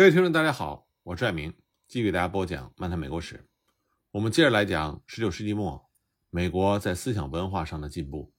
[0.00, 1.52] 各位听众，大家好，我是爱明，
[1.86, 3.36] 继续给大家播讲《漫谈美国史》。
[4.12, 5.90] 我们接着来讲19世纪末
[6.30, 8.32] 美国在思想文化上的进步。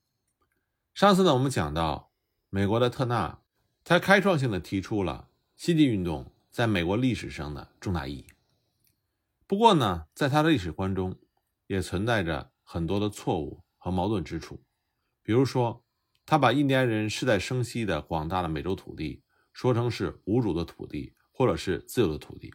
[0.96, 2.12] 上次呢，我们讲到
[2.50, 3.44] 美国的特纳，
[3.84, 8.26] 他开创性的提出了西进运动在美国历史上的重大意义。
[9.46, 11.16] 不过呢，在他的历史观中，
[11.68, 14.64] 也存在着很多的错误和矛盾之处。
[15.22, 15.86] 比如说，
[16.26, 19.22] 他把印第安人世代生息的广大的美洲土地
[19.54, 21.14] 说成是无主的土地。
[21.42, 22.54] 或者是自由的土地，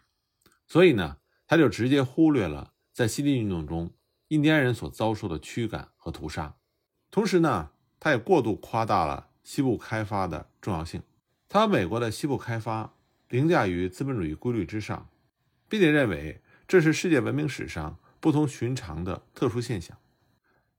[0.68, 3.92] 所以呢，他就直接忽略了在西进运动中
[4.28, 6.54] 印第安人所遭受的驱赶和屠杀。
[7.10, 11.02] 同时呢，他也过度夸大了西部开发的重要性。
[11.48, 12.94] 他把美国的西部开发
[13.28, 15.08] 凌驾于资本主义规律之上，
[15.68, 19.98] 并且认为这是世界文明史上不同寻常的特殊现象。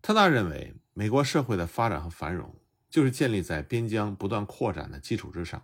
[0.01, 2.55] 特纳认为，美国社会的发展和繁荣
[2.89, 5.61] 就是建立在边疆不断扩展的基础之上，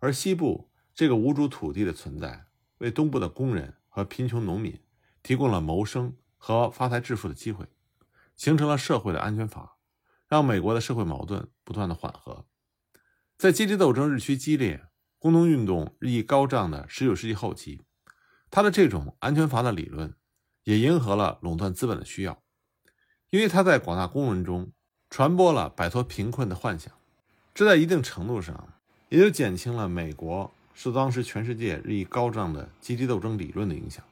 [0.00, 0.68] 而西部。
[0.94, 2.46] 这个无主土地的存在，
[2.78, 4.78] 为东部的工人和贫穷农民
[5.22, 7.66] 提供了谋生和发财致富的机会，
[8.36, 9.76] 形成了社会的安全阀，
[10.28, 12.44] 让美国的社会矛盾不断的缓和。
[13.38, 14.86] 在阶级斗争日趋激烈、
[15.18, 17.82] 工农运动日益高涨的19世纪后期，
[18.50, 20.14] 他的这种安全阀的理论
[20.64, 22.42] 也迎合了垄断资本的需要，
[23.30, 24.72] 因为他在广大工人中
[25.08, 26.92] 传播了摆脱贫困的幻想，
[27.54, 28.74] 这在一定程度上
[29.08, 30.52] 也就减轻了美国。
[30.82, 34.02] 受当时全世界日益高涨的阶级斗争理论的影响。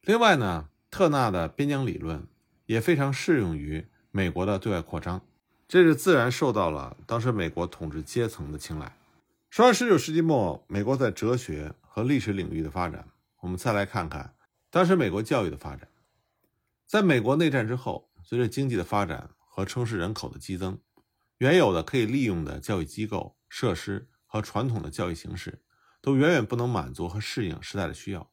[0.00, 2.26] 另外呢，特纳的边疆理论
[2.64, 5.20] 也非常适用于美国的对外扩张，
[5.68, 8.96] 这是自然受到了当时美国统治阶层的青睐。
[9.50, 13.06] 说完19世纪末美国在哲学和历史领域的发展，
[13.40, 14.34] 我们再来看看
[14.70, 15.86] 当时美国教育的发展。
[16.86, 20.78] 在美国内战之后，随着经济的发展和城市人口的激增，
[21.36, 25.58] 原有的可以利用的教育机构、设施和传统的教育形式。
[26.00, 28.30] 都远远不能满足和适应时代的需要，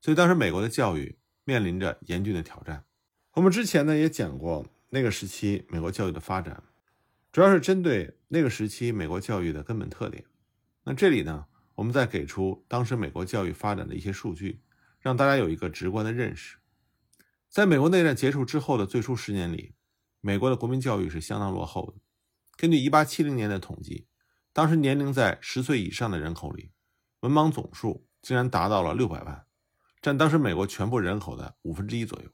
[0.00, 2.84] 所以当时美国的教育面临着严峻的挑战。
[3.32, 6.62] 我们之前呢也讲过那个时期美国教育的发展，
[7.32, 10.24] 主要是针对那个时期美国教育的根本特点。
[10.84, 14.60] 那这里呢，我们再给出当时美国教育发展的一些数据，
[15.00, 16.58] 让大家有一个直观的认识。
[17.48, 19.74] 在美国内战结束之后的最初十年里，
[20.20, 22.00] 美国的国民教育是相当落后的。
[22.56, 24.06] 根据1870年的统计，
[24.52, 26.70] 当时年龄在十岁以上的人口里，
[27.26, 29.46] 文盲总数竟然达到了六百万，
[30.00, 32.30] 占当时美国全部人口的五分之一左右。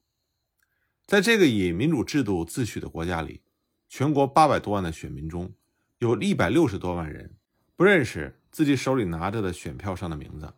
[1.06, 3.42] 在这个以民主制度自诩的国家里，
[3.88, 5.54] 全国八百多万的选民中，
[5.96, 7.38] 有一百六十多万人
[7.74, 10.52] 不认识自己手里拿着的选票上的名字。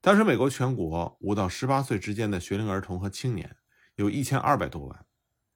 [0.00, 3.56] 当时美国全国五到十八岁之间的学龄儿童和青年
[3.94, 5.06] 有一千二百多万，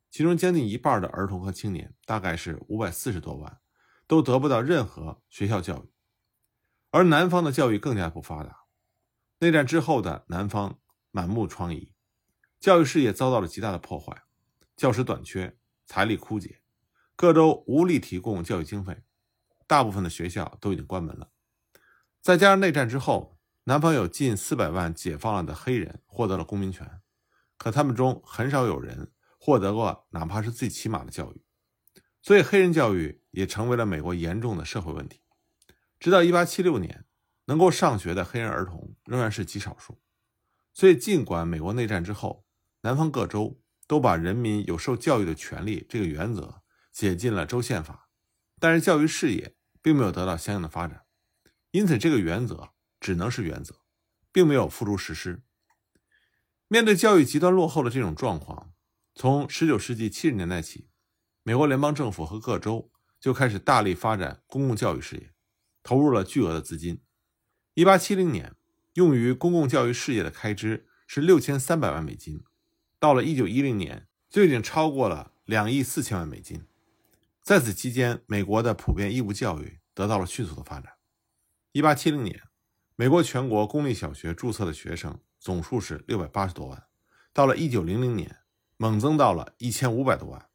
[0.08, 3.58] 其中将近一半的儿童和青年，大概是五百四十多万，
[4.06, 5.90] 都得不到任何学校教育。
[6.92, 8.64] 而南方的教育更加不发达，
[9.38, 10.80] 内战之后的南方
[11.12, 11.92] 满目疮痍，
[12.58, 14.24] 教育事业遭到了极大的破坏，
[14.76, 15.56] 教师短缺，
[15.86, 16.60] 财力枯竭，
[17.14, 19.04] 各州无力提供教育经费，
[19.68, 21.30] 大部分的学校都已经关门了。
[22.20, 27.00] 再加上内战之后，南方有近四百万解放了的黑人获得了公民权，
[27.56, 31.44] 可他们中很少有人获得过哪怕是最起码的教育，
[32.20, 35.22] 所以黑人教育也成为了美国严重的社会问题。
[36.00, 37.04] 直到1876年，
[37.44, 40.00] 能够上学的黑人儿童仍然是极少数。
[40.72, 42.46] 所以，尽管美国内战之后，
[42.80, 48.08] 南方各州都把人民有受教育的权利这个原则写进了州宪法，
[48.58, 51.04] 但是教育事业并没有得到相应的发展。
[51.72, 53.82] 因此，这个原则只能是原则，
[54.32, 55.42] 并没有付诸实施。
[56.68, 58.72] 面对教育极端落后的这种状况，
[59.14, 60.88] 从19世纪70年代起，
[61.42, 62.90] 美国联邦政府和各州
[63.20, 65.34] 就开始大力发展公共教育事业。
[65.82, 67.00] 投入了巨额的资金。
[67.74, 68.54] 一八七零年，
[68.94, 72.42] 用于公共教育事业的开支是六千三百万美金，
[72.98, 76.66] 到了一九一零年，就已经超过了两亿四千万美金。
[77.42, 80.92] 在此期间，美国的普遍义务教育得到了迅速的发展。
[81.72, 82.42] 一八七零年，
[82.96, 86.84] 美国全国公立小学注册的学生总数是六百八十多万，
[87.32, 88.38] 到了一九零零年，
[88.76, 90.48] 猛增到了一千五百多万。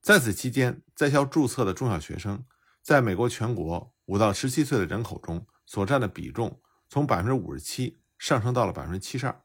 [0.00, 2.44] 在此期间，在校注册的中小学生
[2.82, 3.91] 在美国全国。
[4.06, 9.42] 五到十七岁的人口中所占的比重从百分之五十七上升到了百分之七十二，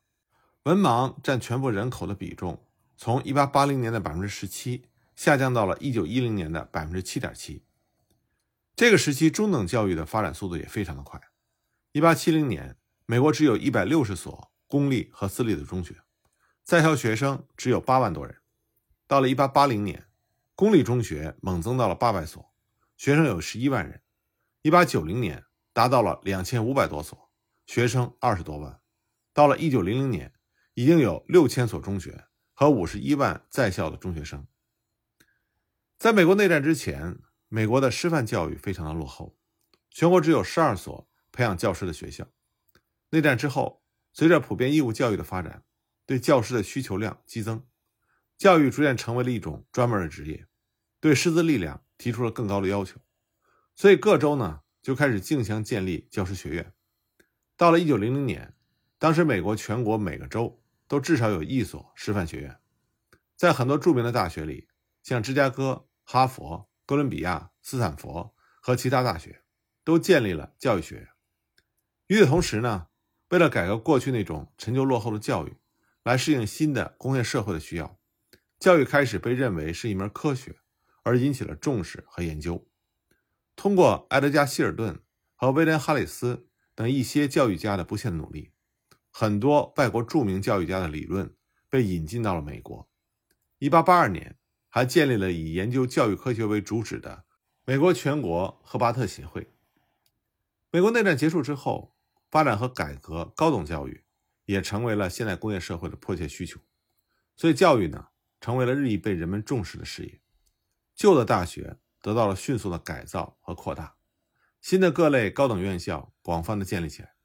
[0.64, 2.66] 文盲占全部人口的比重
[2.98, 7.64] 从一八八零年的百分之十七下降到了一九一零年的百分之七点七。
[8.76, 11.20] 这个时期中等教育的发展速度也非常的快。
[11.92, 15.96] 一八七零年，美国只有一百六十所公立和私立的中学，
[16.64, 18.38] 在校学生只有八万多人。
[19.08, 20.06] 到了一八八零年，
[20.54, 22.54] 公立中学猛增到了八百所，
[22.98, 24.02] 学生有十一万人。
[24.68, 27.32] 一八九零年达到了两千五百多所，
[27.66, 28.82] 学生二十多万。
[29.32, 30.34] 到了一九零零年，
[30.74, 34.46] 已经有六千所中学和五十一万在校的中学生。
[35.98, 37.18] 在美国内战之前，
[37.48, 39.38] 美国的师范教育非常的落后，
[39.90, 42.28] 全国只有十二所培养教师的学校。
[43.12, 45.64] 内战之后，随着普遍义务教育的发展，
[46.06, 47.66] 对教师的需求量激增，
[48.38, 50.46] 教育逐渐成为了一种专门的职业，
[51.00, 53.00] 对师资力量提出了更高的要求。
[53.78, 56.74] 所以各州呢就开始竞相建立教师学院。
[57.56, 58.56] 到了一九零零年，
[58.98, 62.60] 当时美国全国每个州都至少有一所师范学院，
[63.36, 64.68] 在很多著名的大学里，
[65.04, 69.44] 像芝加哥、哈佛、哥伦比亚、斯坦福和其他大学，
[69.84, 71.08] 都建立了教育学院。
[72.08, 72.88] 与此同时呢。
[73.30, 75.58] 为了改革过去那种陈旧落后的教育，
[76.04, 78.00] 来适应新的工业社会的需要，
[78.58, 80.56] 教育开始被认为是一门科学，
[81.04, 82.66] 而引起了重视和研究。
[83.58, 85.02] 通过埃德加·希尔顿
[85.36, 88.52] 和威廉·哈里斯等一些教育家的不懈努力，
[89.12, 91.36] 很多外国著名教育家的理论
[91.70, 92.88] 被引进到了美国。
[93.60, 94.38] 1882年，
[94.70, 97.26] 还建立了以研究教育科学为主旨的
[97.66, 99.52] 美国全国赫巴特协会。
[100.72, 101.94] 美国内战结束之后。
[102.30, 104.04] 发展和改革高等教育，
[104.44, 106.60] 也成为了现代工业社会的迫切需求。
[107.38, 108.10] 所以，教育呢，
[108.42, 110.20] 成为了日益被人们重视的事业。
[110.94, 113.96] 旧的大学得到了迅速的改造和扩大，
[114.62, 117.16] 新的各类高等院校广泛的建立起来，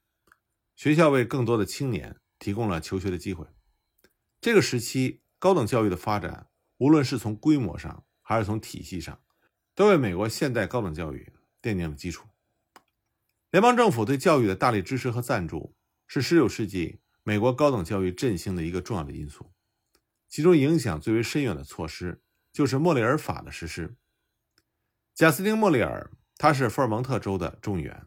[0.75, 3.47] 学校为更多的青年提供了求学的机会。
[4.41, 6.49] 这个时期，高等教育的发展，
[6.79, 9.21] 无论是从规模上还是从体系上，
[9.75, 11.33] 都为美国现代高等教育
[11.63, 12.29] 奠定了基础。
[13.51, 15.77] 联邦政府对教育的大力支持和赞助，
[16.07, 19.53] 是19世纪美国高等教育振兴的一个重要的因素。
[20.29, 23.97] 其中影响最为深远的措施，就是莫里尔法的实施。
[25.15, 28.07] 贾斯汀·莫里尔，他是福尔蒙特州的众议员，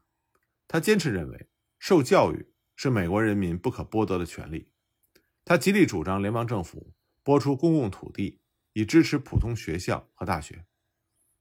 [0.68, 1.50] 他坚持认为，
[1.80, 4.72] 受教育是美国人民不可剥夺的权利。
[5.44, 6.94] 他极力主张联邦政府
[7.24, 8.42] 拨出公共土地，
[8.74, 10.66] 以支持普通学校和大学。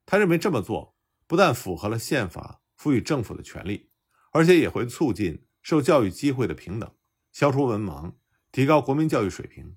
[0.04, 0.96] 他认为这么做
[1.26, 3.90] 不但符合了宪法赋予政府的权利。
[4.36, 6.92] 而且也会促进受教育机会的平等，
[7.30, 8.14] 消除文盲，
[8.50, 9.76] 提高国民教育水平。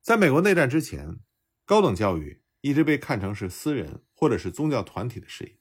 [0.00, 1.18] 在美国内战之前，
[1.66, 5.58] 高等教育一直被看成是私人或者是宗教团体的事业，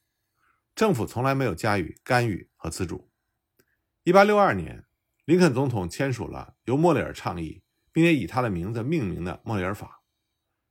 [0.73, 3.11] 政府从来没有加以干预和资助。
[4.05, 4.85] 1862年，
[5.25, 9.87] 林肯总统签署了由莫里尔倡议，并且以他的名字命名的《莫里尔法》。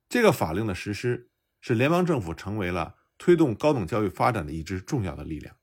[0.09, 1.29] 这个法令的实施，
[1.59, 5.57] 使联邦政府成为了推动高等教育发展的一支重要的力量。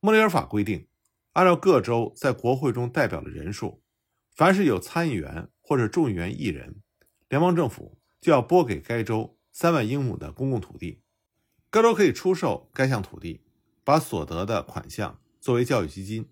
[0.00, 0.88] 莫里尔法规定，
[1.32, 3.84] 按照各州在国会中代表的人数，
[4.34, 6.82] 凡是有参议员或者众议员一人，
[7.28, 11.02] 联邦政府就要拨给该州三万英亩的公共土地。
[11.70, 13.42] 各州可以出售该项土地，
[13.84, 16.28] 把所得的款项作为教育基金，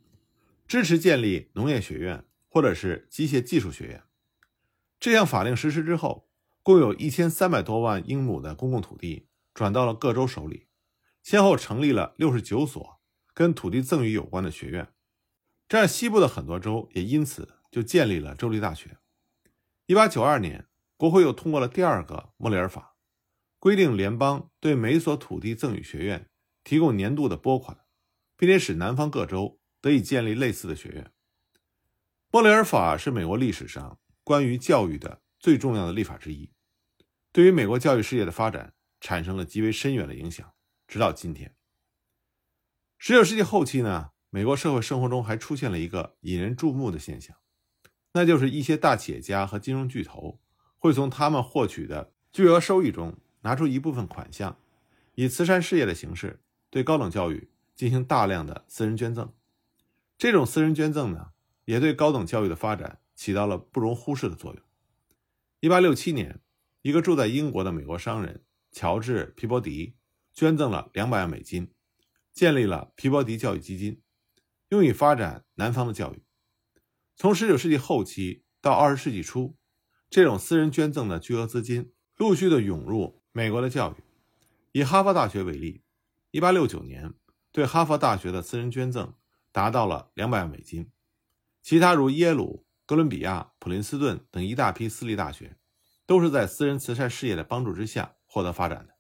[0.66, 4.02] 支持建立农业学院或者是机械技术学院。
[4.98, 6.28] 这项法令实施之后，
[6.62, 10.66] 共有一千三百多万英亩的公共土地转到了各州手里，
[11.22, 12.98] 先后成立了六十九所。
[13.34, 14.88] 跟土地赠与有关的学院，
[15.68, 18.98] 这样西部的很多州也因此就建立了州立大学。
[19.86, 20.66] 一八九二年，
[20.96, 22.96] 国会又通过了第二个莫里尔法，
[23.58, 26.28] 规定联邦对每所土地赠与学院
[26.62, 27.84] 提供年度的拨款，
[28.36, 31.12] 并且使南方各州得以建立类似的学院。
[32.30, 36.52] 莫雷尔法是美国历史上关于教育的最重要的立法之一，
[37.32, 40.52] 对于美国教育事业的发展产生了极为深远的影响，
[40.86, 41.56] 直到今天。
[42.98, 47.36] 十九世纪后期呢，美国社会生活中还出现了一个引人注目的现象，
[48.12, 50.40] 那就是一些大企业家和金融巨头
[50.76, 54.58] 会从他们获取的巨额收益中拿出一部分款项，
[55.14, 56.40] 以慈善事业的形式
[56.70, 59.32] 对高等教育进行大量的私人捐赠。
[60.16, 61.30] 这种私人捐赠呢，
[61.64, 64.62] 也对高等教育的发展起到了不容忽视的作用。
[65.60, 66.40] 一八六七年，
[66.82, 69.96] 一个住在英国的美国商人乔治·皮博迪
[70.32, 71.72] 捐赠了两百万美金。
[72.30, 74.00] 建立了皮博迪教育基金，
[74.68, 76.22] 用以发展南方的教育。
[77.16, 79.56] 从19世纪后期到20世纪初，
[80.08, 84.02] 这种私人捐赠的巨额资金陆续的涌入美国的教育。
[84.72, 85.84] 以哈佛大学为例
[86.32, 87.14] ，1869年
[87.52, 89.14] 对哈佛大学的私人捐赠
[89.52, 90.90] 达到了200万美金。
[91.62, 95.56] 其他如耶鲁、哥伦比亚、普林斯顿等一大批私立大学，
[96.04, 98.96] 都是在私人慈善事业的帮助之下获得发展的。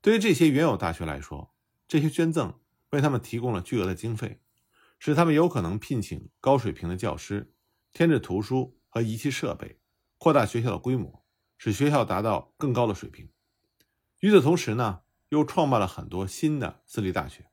[0.00, 1.52] 对于这些原有大学来说，
[1.88, 2.56] 这些捐赠
[2.90, 4.40] 为他们提供了巨额的经费，
[5.00, 7.52] 使他们有可能聘请高水平的教师，
[7.92, 9.80] 添置图书和仪器设备，
[10.18, 11.26] 扩大学校的规模，
[11.58, 13.28] 使学校达到更高的水平。
[14.20, 15.00] 与此同时呢，
[15.30, 17.50] 又创办了很多新的私立大学。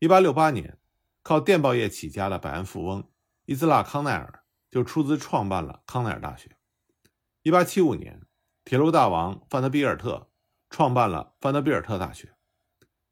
[0.00, 0.78] 1868年，
[1.22, 3.10] 靠电报业起家的百万富翁
[3.46, 6.56] 伊兹拉·康奈尔就出资创办了康奈尔大学。
[7.44, 8.26] 1875年，
[8.64, 10.30] 铁路大王范德比尔特
[10.68, 12.34] 创办了范德比尔特大学。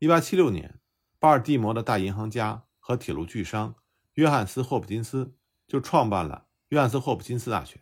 [0.00, 0.78] 1876年，
[1.18, 3.74] 巴尔的摩的大银行家和铁路巨商
[4.14, 5.34] 约翰斯·霍普金斯
[5.66, 7.80] 就创办了约翰斯·霍普金斯大学。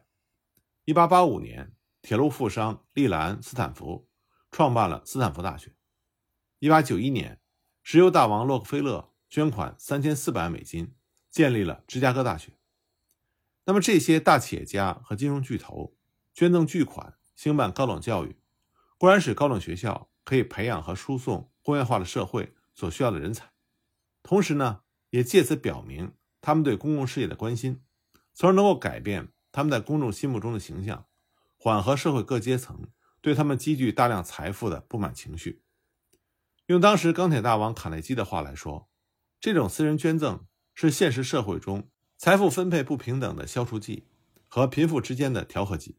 [0.85, 4.09] 1885年，铁路富商利兰·斯坦福
[4.57, 5.75] 创办了斯坦福大学。
[6.61, 7.41] 1891年，
[7.83, 10.95] 石油大王洛克菲勒捐款三千四百万美金，
[11.29, 12.53] 建立了芝加哥大学。
[13.67, 15.99] 那么，这些大企业家和金融巨头
[16.33, 18.39] 捐赠巨款兴办高等教育，
[18.97, 23.53] 固然使高等学校可以培养和输送工业化的社会所需要的人才，
[24.23, 27.83] 同时呢，也借此表明他们对公共事业的关心，
[28.33, 31.05] 从而能够改变他们在公众心目中的形象，
[31.59, 32.89] 缓和社会各阶层
[33.27, 35.61] 对他们积聚大量财富的不满情绪。
[36.67, 38.89] 用当时钢铁大王卡内基的话来说，
[39.41, 44.07] 这种私人捐赠是现实社会中财富分配不平等的消除剂
[44.47, 45.97] 和贫富之间的调和剂。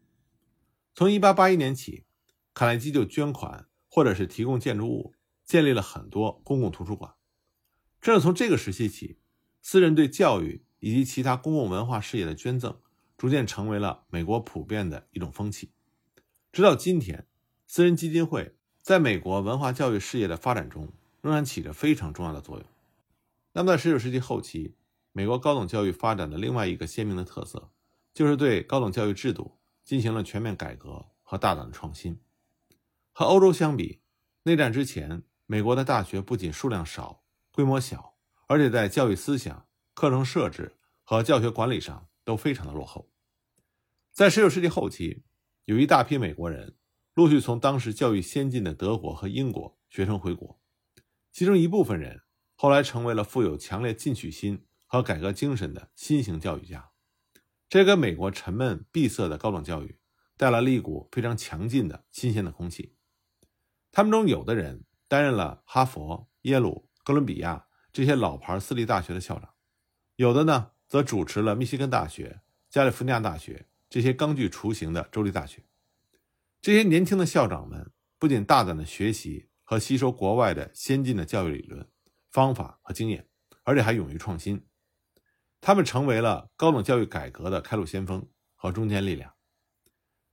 [0.96, 2.06] 从1881年起，
[2.54, 7.16] 卡内基就捐款或者是提供建筑物，建立了很多公共图书馆。
[8.00, 9.20] 正是从这个时期起，
[9.62, 12.80] 私人对教育以及其他公共文化事业的捐赠，
[13.18, 15.74] 逐渐成为了美国普遍的一种风气。
[16.58, 17.28] 直到今天，
[17.68, 18.56] 私人基金会。
[18.82, 22.66] 在美国文化教育事业的发展中，仍然起着非常重要的作用。
[23.52, 24.74] 那么，在19世纪后期，
[25.12, 27.70] 美国高等教育发展的另外一个鲜明的特色，
[28.12, 32.20] 就是对高等教育制度进行了全面改革和大胆的创新。
[33.12, 34.02] 和欧洲相比，
[34.42, 37.22] 内战之前，美国的大学不仅数量少、
[37.52, 38.16] 规模小，
[38.48, 43.12] 而且在教育思想、课程设置和教学管理上都非常的落后。
[44.12, 45.22] 在19世纪后期，
[45.68, 46.78] 有一大批美国人。
[47.14, 50.62] 陆续从当时教育先进的德国和英国学成回国，
[51.34, 52.22] 其中一部分人
[52.56, 56.92] 后来成为了富有强烈进取心和改革精神的新型教育家，
[57.68, 60.00] 这给美国沉闷闭塞的高等教育
[60.38, 62.96] 带来了一股非常强劲的新鲜的空气。
[63.92, 69.50] 他们中有的人担任了哈佛、耶鲁、哥伦比亚这些老牌私立大学的校长，
[70.16, 75.64] 有的呢则主持了密西根大学、加利福尼亚大学这些刚具雏形的州立大学。
[76.62, 81.88] 这些年轻的校长们不仅大胆的学习和吸收国外的先进的教育理论、
[82.30, 83.28] 方法和经验，
[83.64, 84.66] 而且还勇于创新。
[85.62, 89.34] 他们成为了高等教育改革的开路先锋和中坚力量。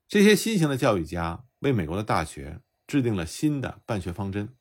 [0.06, 4.54] 这些新型的教育家为美国的大学制定了新的办学方针，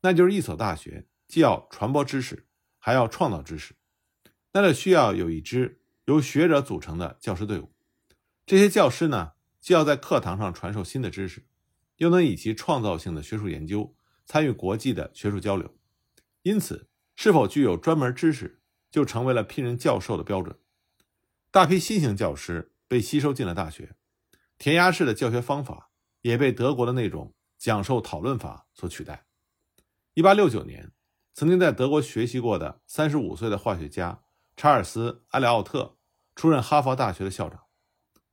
[0.00, 3.74] 那就是一所大学既要传播知识，还要创造知识，
[4.52, 7.72] 那就需要有一支由学者组成的教师队伍。
[8.50, 9.34] 这些教师呢？
[9.60, 11.46] 既要在课堂上传授新的知识，
[11.98, 13.94] 又能以其创造性的学术研究
[14.26, 15.72] 参与国际的学术交流，
[16.42, 20.58] 因此，是否具有专门知识就成为了聘任教授的标准。
[21.52, 23.94] 大批新型教师被吸收进了大学，
[24.58, 25.92] 填鸭式的教学方法
[26.22, 29.26] 也被德国的那种讲授讨论法所取代。
[30.14, 30.90] 一八六九年，
[31.32, 34.24] 曾经在德国学习过的三十五岁的化学家
[34.56, 35.96] 查尔斯·埃里奥特
[36.34, 37.62] 出任哈佛大学的校长，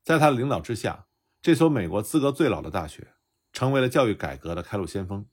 [0.08, 1.08] 在他的领导之下。
[1.42, 3.16] 这所美国资格最老的大学，
[3.52, 5.28] 成为了教育改革的开路先锋。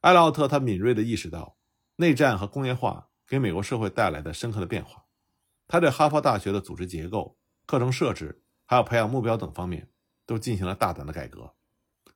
[0.00, 1.58] 艾奥特他敏锐地意识到，
[1.96, 5.04] 内战和工业化给美国社会带来的深刻的变化。
[5.68, 9.90] 他对哈佛大学的组织结构、课程设置，还有培养目标等方面，
[10.24, 11.54] 都进行了大胆的改革，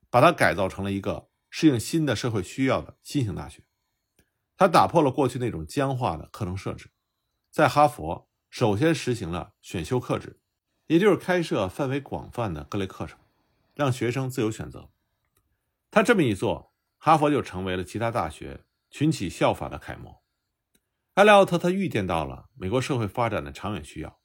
[0.09, 3.63] 把它改造成了一个适应新的社会需要的新型大学。
[4.57, 6.91] 他打破了过去那种僵化的课程设置，
[7.51, 10.41] 在哈佛首先实行了选修课制。
[10.87, 13.19] 也就是开设范围广泛的各类课程，
[13.75, 14.91] 让学生自由选择。
[15.91, 20.23] 他这么一做，哈佛就成为了其他大学群起效法的楷模。
[21.15, 24.21] 埃利奥特他预见到了美国社会发展的长远需要，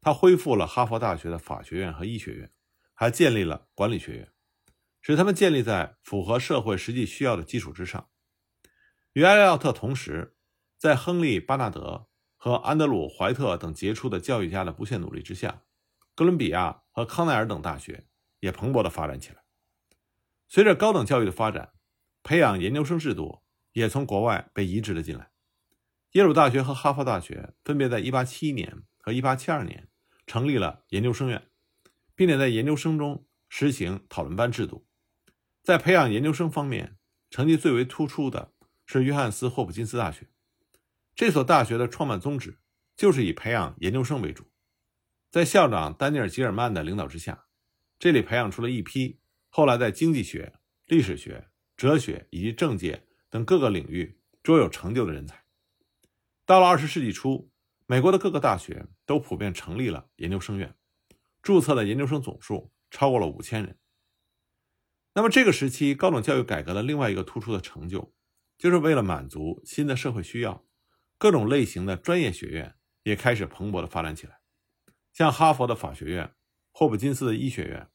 [0.00, 2.52] 他恢复了哈佛大学的法学院和医学院，
[2.92, 4.32] 还建立了管理学院，
[5.00, 8.08] 使他们建立在符合社会实际需要的基础之上。
[9.14, 10.36] 与埃利奥特同时，
[10.76, 15.62] 在亨利·巴纳德和安德鲁·怀特等杰出的教育家的不懈努力之下。
[16.14, 18.06] 哥伦比亚和康奈尔等大学
[18.40, 19.42] 也蓬勃地发展起来。
[20.48, 21.72] 随着高等教育的发展，
[22.22, 23.42] 培养研究生制度
[23.72, 25.30] 也从国外被移植了进来。
[26.12, 29.88] 耶鲁大学和哈佛大学分别在1871年和1872年
[30.26, 31.50] 成立了研究生院，
[32.14, 34.86] 并且在研究生中实行讨论班制度。
[35.62, 36.96] 在培养研究生方面，
[37.30, 38.52] 成绩最为突出的
[38.86, 40.28] 是约翰斯霍普金斯大学。
[41.16, 42.60] 这所大学的创办宗旨
[42.96, 44.44] 就是以培养研究生为主。
[45.34, 47.46] 在校长丹尼尔·吉尔曼的领导之下，
[47.98, 55.44] 这里培养出了一批后来在经济学、历史学、哲学以及政界等各个领域卓有成就的人才。
[56.46, 57.50] 到了二十世纪初，
[57.86, 60.72] 美国的各个大学都普遍成立了研究生院，
[61.42, 63.76] 注册的研究生总数超过了五千人。
[65.14, 68.14] 那么，这个时期高等教育改革的另外一个突出的成就，
[68.56, 70.64] 就是为了满足新的社会需要，
[71.18, 74.38] 各种类型的专业学院也开始蓬勃的发展起来。
[75.14, 76.34] 像哈佛的法学院、
[76.72, 77.88] 霍普金斯的医学院、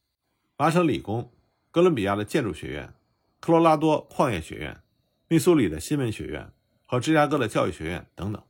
[0.56, 1.30] 麻省理工、
[1.70, 2.94] 哥伦比亚的建筑学院、
[3.40, 4.82] 科罗拉多矿业学院、
[5.28, 6.50] 密苏里的新闻学院
[6.86, 8.42] 和芝加哥的教育学院等等。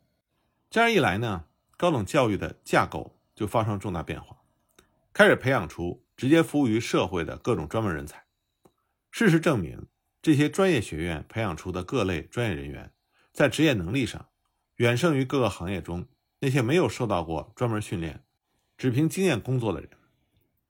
[0.71, 1.47] 这样一来呢，
[1.77, 4.37] 高等教育的架构就发生重大变化，
[5.12, 8.25] 开始培养出直接服务于社会的各种专门人才。
[9.11, 9.89] 事实证明，
[10.23, 12.93] 这些专业学院培养出的各类专业人员，
[13.33, 14.29] 在职业能力上
[14.77, 16.07] 远胜于各个行业中
[16.39, 18.23] 那些没有受到过专门训练、
[18.81, 19.91] 只凭经验工作的人。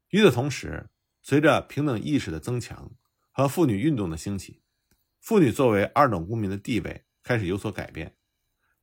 [0.09, 0.91] 与此同时，
[1.23, 2.91] 随着平等意识的增强
[3.31, 4.63] 和妇女运动的兴起，
[5.21, 8.17] 妇女作为二等公民的地位开始有所改变，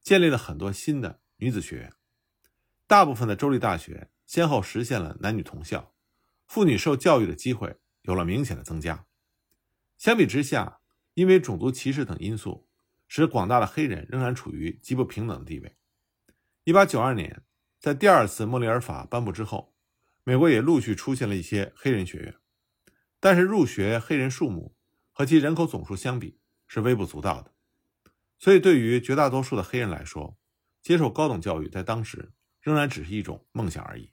[0.02, 1.92] 建立了很多新的女子学院。
[2.88, 5.94] 大部分的州立大学先后实现了男女同校，
[6.48, 9.06] 妇女受教育的机会有了明显的增加。
[9.98, 10.80] 相比之下，
[11.16, 12.66] 因为种族歧视等因素，
[13.10, 15.76] 使广大的黑人仍然处于极不平等的地位。
[16.64, 17.44] 1892年，
[17.88, 19.74] 在第二次莫里尔法颁布之后，
[20.26, 22.36] 美国也陆续出现了一些黑人学院，
[23.18, 24.76] 但是入学黑人数目
[25.14, 27.54] 和其人口总数相比是微不足道的。
[28.38, 30.38] 所以，对于绝大多数的黑人来说，
[30.82, 34.12] 接受高等教育在当时仍然只是一种梦想而已。